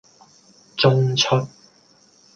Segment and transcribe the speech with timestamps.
[0.77, 1.45] 中出